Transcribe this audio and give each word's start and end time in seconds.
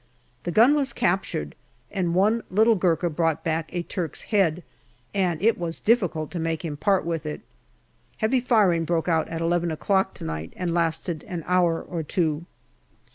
The 0.45 0.51
gun 0.51 0.73
was 0.73 0.93
captured, 0.93 1.53
and 1.91 2.15
one 2.15 2.41
little 2.49 2.73
Gurkha 2.73 3.07
brought 3.07 3.43
back 3.43 3.69
a 3.71 3.83
Turk's 3.83 4.23
head, 4.23 4.63
and 5.13 5.39
it 5.43 5.59
was 5.59 5.79
difficult 5.79 6.31
to 6.31 6.39
make 6.39 6.65
him 6.65 6.75
part 6.75 7.05
with 7.05 7.23
it. 7.23 7.41
Heavy 8.17 8.39
firing 8.39 8.83
broke 8.83 9.07
out 9.07 9.27
at 9.27 9.41
eleven 9.41 9.69
o'clock 9.69 10.15
to 10.15 10.23
night 10.23 10.53
and 10.55 10.73
lasted 10.73 11.23
an 11.27 11.43
hour 11.45 11.79
or 11.83 12.01
two. 12.01 12.47